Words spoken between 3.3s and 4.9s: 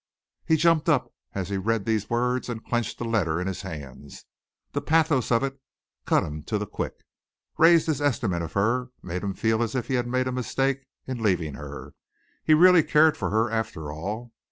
in his hands. The